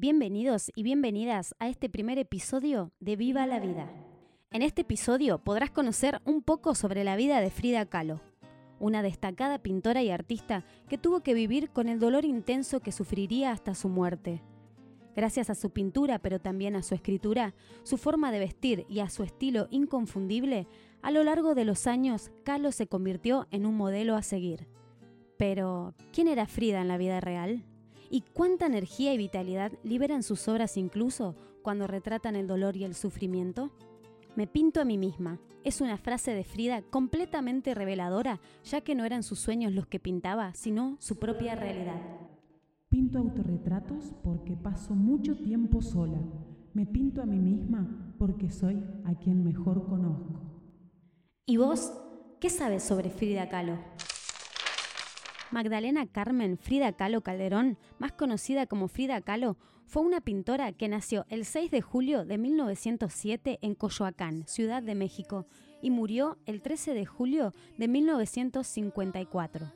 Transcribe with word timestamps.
Bienvenidos 0.00 0.70
y 0.76 0.84
bienvenidas 0.84 1.56
a 1.58 1.68
este 1.68 1.88
primer 1.88 2.20
episodio 2.20 2.92
de 3.00 3.16
Viva 3.16 3.48
la 3.48 3.58
Vida. 3.58 3.90
En 4.52 4.62
este 4.62 4.82
episodio 4.82 5.38
podrás 5.42 5.72
conocer 5.72 6.20
un 6.24 6.40
poco 6.40 6.76
sobre 6.76 7.02
la 7.02 7.16
vida 7.16 7.40
de 7.40 7.50
Frida 7.50 7.84
Kahlo, 7.84 8.20
una 8.78 9.02
destacada 9.02 9.58
pintora 9.58 10.00
y 10.04 10.10
artista 10.10 10.64
que 10.88 10.98
tuvo 10.98 11.24
que 11.24 11.34
vivir 11.34 11.70
con 11.70 11.88
el 11.88 11.98
dolor 11.98 12.24
intenso 12.24 12.78
que 12.78 12.92
sufriría 12.92 13.50
hasta 13.50 13.74
su 13.74 13.88
muerte. 13.88 14.40
Gracias 15.16 15.50
a 15.50 15.56
su 15.56 15.70
pintura, 15.70 16.20
pero 16.20 16.38
también 16.38 16.76
a 16.76 16.84
su 16.84 16.94
escritura, 16.94 17.56
su 17.82 17.96
forma 17.96 18.30
de 18.30 18.38
vestir 18.38 18.86
y 18.88 19.00
a 19.00 19.10
su 19.10 19.24
estilo 19.24 19.66
inconfundible, 19.72 20.68
a 21.02 21.10
lo 21.10 21.24
largo 21.24 21.56
de 21.56 21.64
los 21.64 21.88
años, 21.88 22.30
Kahlo 22.44 22.70
se 22.70 22.86
convirtió 22.86 23.48
en 23.50 23.66
un 23.66 23.76
modelo 23.76 24.14
a 24.14 24.22
seguir. 24.22 24.68
Pero, 25.38 25.96
¿quién 26.12 26.28
era 26.28 26.46
Frida 26.46 26.82
en 26.82 26.86
la 26.86 26.98
vida 26.98 27.20
real? 27.20 27.64
¿Y 28.10 28.22
cuánta 28.32 28.66
energía 28.66 29.12
y 29.12 29.18
vitalidad 29.18 29.72
liberan 29.82 30.22
sus 30.22 30.48
obras 30.48 30.76
incluso 30.76 31.34
cuando 31.62 31.86
retratan 31.86 32.36
el 32.36 32.46
dolor 32.46 32.76
y 32.76 32.84
el 32.84 32.94
sufrimiento? 32.94 33.70
Me 34.34 34.46
pinto 34.46 34.80
a 34.80 34.84
mí 34.84 34.96
misma. 34.96 35.38
Es 35.64 35.80
una 35.80 35.98
frase 35.98 36.32
de 36.32 36.44
Frida 36.44 36.82
completamente 36.82 37.74
reveladora, 37.74 38.40
ya 38.64 38.80
que 38.80 38.94
no 38.94 39.04
eran 39.04 39.22
sus 39.22 39.40
sueños 39.40 39.72
los 39.72 39.86
que 39.86 39.98
pintaba, 39.98 40.54
sino 40.54 40.96
su 41.00 41.18
propia 41.18 41.54
realidad. 41.54 42.00
Pinto 42.88 43.18
autorretratos 43.18 44.14
porque 44.22 44.56
paso 44.56 44.94
mucho 44.94 45.36
tiempo 45.36 45.82
sola. 45.82 46.20
Me 46.72 46.86
pinto 46.86 47.20
a 47.20 47.26
mí 47.26 47.38
misma 47.38 48.14
porque 48.18 48.48
soy 48.48 48.82
a 49.04 49.14
quien 49.16 49.44
mejor 49.44 49.86
conozco. 49.86 50.40
¿Y 51.44 51.56
vos 51.56 51.92
qué 52.40 52.48
sabes 52.48 52.84
sobre 52.84 53.10
Frida 53.10 53.48
Kahlo? 53.48 53.76
Magdalena 55.50 56.06
Carmen 56.06 56.58
Frida 56.58 56.92
Kahlo 56.92 57.22
Calderón, 57.22 57.78
más 57.98 58.12
conocida 58.12 58.66
como 58.66 58.88
Frida 58.88 59.22
Kahlo, 59.22 59.56
fue 59.86 60.02
una 60.02 60.20
pintora 60.20 60.72
que 60.72 60.88
nació 60.88 61.24
el 61.30 61.46
6 61.46 61.70
de 61.70 61.80
julio 61.80 62.26
de 62.26 62.36
1907 62.36 63.58
en 63.62 63.74
Coyoacán, 63.74 64.46
Ciudad 64.46 64.82
de 64.82 64.94
México, 64.94 65.46
y 65.80 65.90
murió 65.90 66.36
el 66.44 66.60
13 66.60 66.92
de 66.92 67.06
julio 67.06 67.54
de 67.78 67.88
1954. 67.88 69.72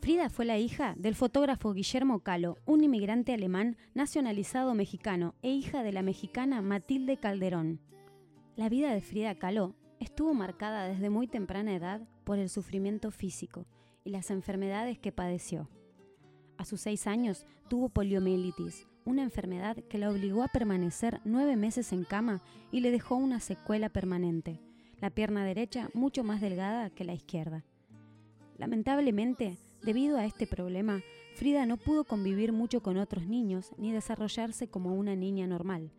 Frida 0.00 0.28
fue 0.28 0.44
la 0.44 0.58
hija 0.58 0.94
del 0.98 1.14
fotógrafo 1.14 1.72
Guillermo 1.72 2.20
Kahlo, 2.20 2.58
un 2.66 2.84
inmigrante 2.84 3.32
alemán 3.32 3.78
nacionalizado 3.94 4.74
mexicano 4.74 5.34
e 5.40 5.50
hija 5.50 5.82
de 5.82 5.92
la 5.92 6.02
mexicana 6.02 6.60
Matilde 6.60 7.16
Calderón. 7.16 7.80
La 8.56 8.68
vida 8.68 8.92
de 8.92 9.00
Frida 9.00 9.34
Kahlo 9.36 9.74
estuvo 10.00 10.34
marcada 10.34 10.86
desde 10.86 11.08
muy 11.08 11.26
temprana 11.26 11.74
edad 11.74 12.06
por 12.24 12.38
el 12.38 12.50
sufrimiento 12.50 13.10
físico 13.10 13.66
y 14.08 14.10
las 14.10 14.30
enfermedades 14.30 14.98
que 14.98 15.12
padeció. 15.12 15.68
A 16.56 16.64
sus 16.64 16.80
seis 16.80 17.06
años 17.06 17.46
tuvo 17.68 17.90
poliomielitis, 17.90 18.88
una 19.04 19.22
enfermedad 19.22 19.76
que 19.88 19.98
la 19.98 20.10
obligó 20.10 20.42
a 20.42 20.48
permanecer 20.48 21.20
nueve 21.24 21.56
meses 21.56 21.92
en 21.92 22.04
cama 22.04 22.42
y 22.72 22.80
le 22.80 22.90
dejó 22.90 23.16
una 23.16 23.38
secuela 23.38 23.90
permanente, 23.90 24.60
la 25.00 25.10
pierna 25.10 25.44
derecha 25.44 25.90
mucho 25.92 26.24
más 26.24 26.40
delgada 26.40 26.90
que 26.90 27.04
la 27.04 27.12
izquierda. 27.12 27.64
Lamentablemente, 28.56 29.58
Debido 29.82 30.18
a 30.18 30.24
este 30.24 30.46
problema, 30.46 31.02
Frida 31.34 31.64
no 31.64 31.76
pudo 31.76 32.04
convivir 32.04 32.52
mucho 32.52 32.82
con 32.82 32.96
otros 32.96 33.26
niños 33.26 33.72
ni 33.78 33.92
desarrollarse 33.92 34.68
como 34.68 34.94
una 34.94 35.14
niña 35.14 35.46
normal. 35.46 35.92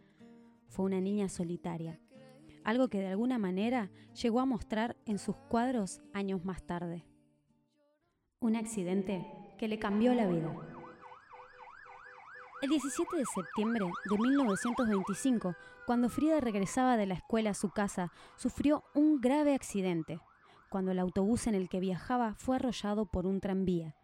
Fue 0.67 0.85
una 0.85 0.99
niña 0.99 1.29
solitaria, 1.29 1.99
algo 2.65 2.89
que 2.89 2.99
de 2.99 3.07
alguna 3.07 3.37
manera 3.37 3.89
llegó 4.21 4.41
a 4.41 4.45
mostrar 4.45 4.97
en 5.05 5.17
sus 5.17 5.37
cuadros 5.37 6.01
años 6.13 6.43
más 6.43 6.61
tarde. 6.61 7.05
Un 8.41 8.55
accidente 8.55 9.29
que 9.57 9.67
le 9.67 9.77
cambió 9.79 10.13
la 10.13 10.25
vida. 10.25 10.55
El 12.61 12.69
17 12.69 13.17
de 13.17 13.25
septiembre 13.25 13.85
de 14.09 14.17
1925, 14.17 15.55
cuando 15.85 16.07
Frida 16.07 16.39
regresaba 16.39 16.95
de 16.95 17.05
la 17.05 17.15
escuela 17.15 17.49
a 17.49 17.53
su 17.53 17.69
casa, 17.69 18.13
sufrió 18.37 18.85
un 18.95 19.19
grave 19.19 19.53
accidente 19.53 20.21
cuando 20.69 20.91
el 20.91 20.99
autobús 20.99 21.47
en 21.47 21.55
el 21.55 21.67
que 21.67 21.81
viajaba 21.81 22.33
fue 22.35 22.55
arrollado 22.55 23.05
por 23.05 23.25
un 23.25 23.41
tranvía, 23.41 23.97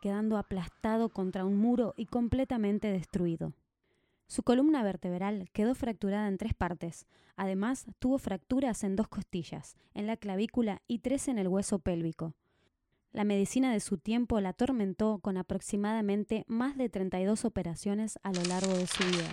quedando 0.00 0.38
aplastado 0.38 1.10
contra 1.10 1.44
un 1.44 1.58
muro 1.58 1.92
y 1.98 2.06
completamente 2.06 2.90
destruido. 2.90 3.52
Su 4.28 4.44
columna 4.44 4.82
vertebral 4.82 5.50
quedó 5.52 5.74
fracturada 5.74 6.28
en 6.28 6.38
tres 6.38 6.54
partes. 6.54 7.06
Además, 7.36 7.84
tuvo 7.98 8.16
fracturas 8.16 8.82
en 8.82 8.96
dos 8.96 9.08
costillas, 9.08 9.76
en 9.92 10.06
la 10.06 10.16
clavícula 10.16 10.80
y 10.86 11.00
tres 11.00 11.28
en 11.28 11.38
el 11.38 11.48
hueso 11.48 11.80
pélvico. 11.80 12.32
La 13.14 13.24
medicina 13.24 13.72
de 13.72 13.80
su 13.80 13.96
tiempo 13.96 14.38
la 14.40 14.50
atormentó 14.50 15.20
con 15.20 15.38
aproximadamente 15.38 16.44
más 16.46 16.76
de 16.76 16.90
32 16.90 17.46
operaciones 17.46 18.18
a 18.22 18.30
lo 18.32 18.42
largo 18.42 18.74
de 18.74 18.86
su 18.86 19.02
vida. 19.04 19.30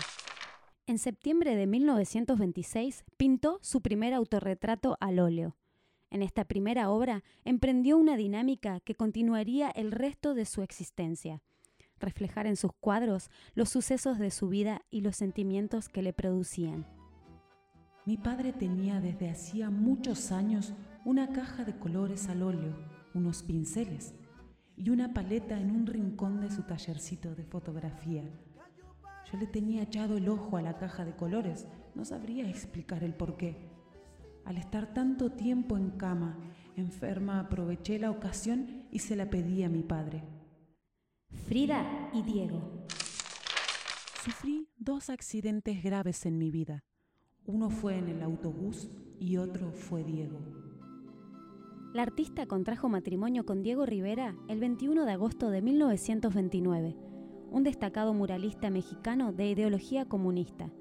En 0.88 1.00
septiembre 1.00 1.58
de 1.58 1.68
1926 1.68 3.04
pintó 3.18 3.60
su 3.62 3.82
primer 3.82 4.14
autorretrato 4.14 4.96
al 5.02 5.20
óleo, 5.20 5.58
en 6.12 6.22
esta 6.22 6.44
primera 6.44 6.90
obra 6.90 7.24
emprendió 7.46 7.98
una 7.98 8.18
dinámica 8.18 8.82
que 8.82 8.96
continuaría 8.96 9.70
el 9.70 9.92
resto 9.94 10.34
de 10.34 10.44
su 10.44 10.62
existencia, 10.62 11.42
reflejar 12.00 12.48
en 12.48 12.58
sus 12.58 12.74
cuadros 12.74 13.32
los 13.56 13.70
sucesos 13.70 14.20
de 14.20 14.30
su 14.30 14.50
vida 14.50 14.82
y 14.92 15.02
los 15.02 15.16
sentimientos 15.16 15.88
que 15.88 16.02
le 16.02 16.12
producían. 16.12 16.86
Mi 18.06 18.18
padre 18.18 18.52
tenía 18.52 19.00
desde 19.00 19.30
hacía 19.30 19.70
muchos 19.70 20.34
años 20.34 20.74
una 21.06 21.32
caja 21.32 21.64
de 21.64 21.80
colores 21.80 22.28
al 22.28 22.44
óleo, 22.44 22.76
unos 23.14 23.44
pinceles 23.44 24.14
y 24.76 24.90
una 24.90 25.14
paleta 25.14 25.60
en 25.60 25.72
un 25.72 25.86
rincón 25.86 26.42
de 26.42 26.50
su 26.50 26.64
tallercito 26.64 27.36
de 27.36 27.44
fotografía. 27.44 28.24
Yo 29.32 29.38
le 29.38 29.48
tenía 29.48 29.84
echado 29.84 30.18
el 30.18 30.28
ojo 30.30 30.58
a 30.58 30.62
la 30.62 30.78
caja 30.78 31.06
de 31.06 31.16
colores, 31.16 31.68
no 31.96 32.06
sabría 32.06 32.50
explicar 32.50 33.04
el 33.04 33.14
porqué 33.14 33.72
al 34.46 34.58
estar 34.58 34.94
tanto 34.94 35.32
tiempo 35.32 35.78
en 35.78 35.92
cama, 35.92 36.38
enferma, 36.76 37.40
aproveché 37.40 38.00
la 38.00 38.12
ocasión 38.12 38.88
y 38.92 39.00
se 39.00 39.16
la 39.16 39.30
pedí 39.30 39.64
a 39.64 39.70
mi 39.70 39.84
padre. 39.84 40.24
Frida 41.48 42.10
y 42.14 42.22
Diego. 42.24 42.86
Sufrí 44.24 44.68
dos 44.78 45.10
accidentes 45.10 45.84
graves 45.84 46.26
en 46.26 46.38
mi 46.38 46.52
vida. 46.52 46.84
Uno 47.46 47.70
fue 47.70 47.98
en 47.98 48.08
el 48.10 48.22
autobús 48.22 48.90
y 49.20 49.38
otro 49.38 49.72
fue 49.72 50.04
Diego. 50.04 50.40
La 51.94 52.04
artista 52.04 52.46
contrajo 52.46 52.90
matrimonio 52.90 53.46
con 53.46 53.64
Diego 53.64 53.86
Rivera 53.86 54.36
el 54.48 54.60
21 54.60 55.06
de 55.06 55.12
agosto 55.12 55.50
de 55.50 55.62
1929, 55.62 56.96
un 57.50 57.64
destacado 57.64 58.14
muralista 58.14 58.70
mexicano 58.70 59.34
de 59.34 59.50
ideología 59.50 60.06
comunista 60.06 60.72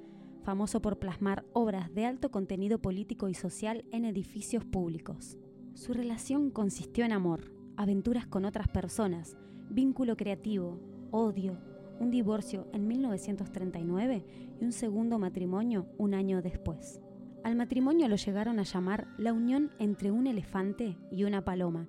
famoso 0.43 0.81
por 0.81 0.99
plasmar 0.99 1.45
obras 1.53 1.93
de 1.95 2.07
alto 2.07 2.31
contenido 2.31 2.81
político 2.81 3.29
y 3.29 3.35
social 3.35 3.85
en 3.93 4.05
edificios 4.05 4.65
públicos. 4.65 5.37
Su 5.75 5.93
relación 5.93 6.51
consistió 6.51 7.05
en 7.05 7.13
amor, 7.13 7.53
aventuras 7.77 8.27
con 8.27 8.45
otras 8.45 8.69
personas, 8.69 9.37
vínculo 9.69 10.17
creativo, 10.17 10.81
odio, 11.11 11.59
un 12.01 12.11
divorcio 12.11 12.67
en 12.73 12.89
1939 12.89 14.25
y 14.61 14.65
un 14.65 14.73
segundo 14.73 15.19
matrimonio 15.19 15.87
un 15.99 16.15
año 16.15 16.43
después. 16.43 17.01
Al 17.43 17.57
matrimonio 17.57 18.09
lo 18.09 18.17
llegaron 18.17 18.59
a 18.59 18.65
llamar 18.65 19.09
la 19.17 19.33
unión 19.33 19.71
entre 19.79 20.11
un 20.11 20.27
elefante 20.27 20.97
y 21.11 21.25
una 21.25 21.43
paloma, 21.45 21.89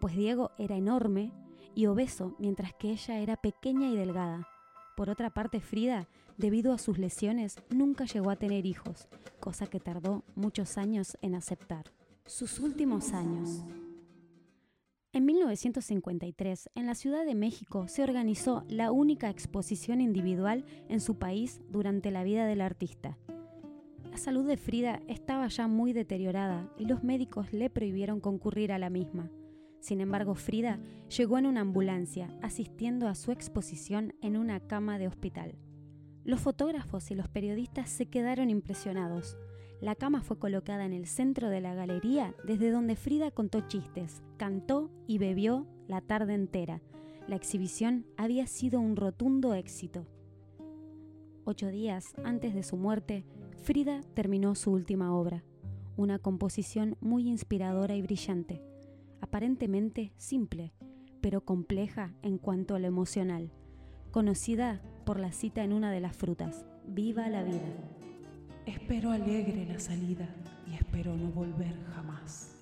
pues 0.00 0.16
Diego 0.16 0.50
era 0.58 0.76
enorme 0.76 1.32
y 1.74 1.86
obeso 1.86 2.34
mientras 2.38 2.72
que 2.74 2.90
ella 2.90 3.18
era 3.18 3.36
pequeña 3.36 3.88
y 3.88 3.96
delgada. 3.96 4.46
Por 4.96 5.08
otra 5.08 5.30
parte, 5.30 5.60
Frida 5.60 6.08
debido 6.36 6.72
a 6.72 6.78
sus 6.78 6.98
lesiones, 6.98 7.56
nunca 7.68 8.06
llegó 8.06 8.30
a 8.30 8.36
tener 8.36 8.66
hijos, 8.66 9.08
cosa 9.38 9.66
que 9.66 9.78
tardó 9.78 10.24
muchos 10.34 10.78
años 10.78 11.18
en 11.20 11.34
aceptar. 11.34 11.92
Sus 12.26 12.60
últimos 12.60 13.12
años. 13.12 13.62
En 15.12 15.26
1953, 15.26 16.70
en 16.74 16.86
la 16.86 16.94
Ciudad 16.94 17.26
de 17.26 17.34
México, 17.34 17.88
se 17.88 18.02
organizó 18.02 18.64
la 18.68 18.90
única 18.92 19.28
exposición 19.28 20.00
individual 20.00 20.64
en 20.88 21.00
su 21.00 21.16
país 21.16 21.60
durante 21.68 22.10
la 22.10 22.22
vida 22.24 22.46
del 22.46 22.60
artista. 22.60 23.18
La 24.10 24.18
salud 24.18 24.44
de 24.44 24.56
Frida 24.56 25.00
estaba 25.06 25.46
ya 25.46 25.68
muy 25.68 25.92
deteriorada 25.92 26.68
y 26.76 26.84
los 26.84 27.04
médicos 27.04 27.52
le 27.52 27.70
prohibieron 27.70 28.20
concurrir 28.20 28.72
a 28.72 28.78
la 28.78 28.90
misma. 28.90 29.30
Sin 29.78 30.00
embargo, 30.00 30.34
Frida 30.34 30.80
llegó 31.16 31.38
en 31.38 31.46
una 31.46 31.60
ambulancia, 31.60 32.28
asistiendo 32.42 33.06
a 33.08 33.14
su 33.14 33.30
exposición 33.30 34.14
en 34.20 34.36
una 34.36 34.60
cama 34.60 34.98
de 34.98 35.06
hospital. 35.06 35.54
Los 36.24 36.40
fotógrafos 36.40 37.10
y 37.12 37.14
los 37.14 37.28
periodistas 37.28 37.88
se 37.88 38.06
quedaron 38.06 38.50
impresionados. 38.50 39.38
La 39.80 39.94
cama 39.94 40.22
fue 40.22 40.38
colocada 40.38 40.84
en 40.84 40.92
el 40.92 41.06
centro 41.06 41.48
de 41.48 41.60
la 41.60 41.74
galería 41.74 42.34
desde 42.44 42.70
donde 42.70 42.96
Frida 42.96 43.30
contó 43.30 43.60
chistes, 43.68 44.22
cantó 44.36 44.90
y 45.06 45.18
bebió 45.18 45.66
la 45.86 46.00
tarde 46.00 46.34
entera. 46.34 46.82
La 47.28 47.36
exhibición 47.36 48.04
había 48.16 48.48
sido 48.48 48.80
un 48.80 48.96
rotundo 48.96 49.54
éxito. 49.54 50.04
Ocho 51.44 51.68
días 51.68 52.14
antes 52.22 52.54
de 52.54 52.62
su 52.62 52.76
muerte, 52.76 53.24
Frida 53.62 54.00
terminó 54.14 54.54
su 54.54 54.72
última 54.72 55.14
obra, 55.14 55.44
una 55.96 56.18
composición 56.18 56.96
muy 57.00 57.28
inspiradora 57.28 57.94
y 57.94 58.02
brillante, 58.02 58.62
aparentemente 59.20 60.12
simple, 60.16 60.72
pero 61.20 61.44
compleja 61.44 62.14
en 62.22 62.38
cuanto 62.38 62.74
a 62.74 62.78
lo 62.78 62.86
emocional, 62.86 63.52
conocida 64.10 64.80
por 65.04 65.20
la 65.20 65.32
cita 65.32 65.62
en 65.62 65.74
una 65.74 65.92
de 65.92 66.00
las 66.00 66.16
frutas. 66.16 66.64
Viva 66.86 67.28
la 67.28 67.42
vida. 67.42 67.68
Espero 68.64 69.10
alegre 69.10 69.66
la 69.66 69.78
salida 69.78 70.28
y 70.70 70.74
espero 70.74 71.14
no 71.14 71.30
volver 71.30 71.76
jamás. 71.94 72.59